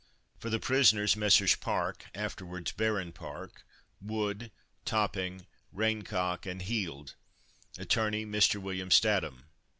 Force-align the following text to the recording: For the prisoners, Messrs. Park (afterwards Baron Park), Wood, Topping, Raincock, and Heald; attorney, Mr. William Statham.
For 0.39 0.49
the 0.49 0.59
prisoners, 0.59 1.15
Messrs. 1.15 1.55
Park 1.55 2.05
(afterwards 2.15 2.71
Baron 2.71 3.11
Park), 3.11 3.63
Wood, 4.01 4.49
Topping, 4.83 5.45
Raincock, 5.71 6.47
and 6.47 6.63
Heald; 6.63 7.13
attorney, 7.77 8.25
Mr. 8.25 8.59
William 8.59 8.89
Statham. 8.89 9.45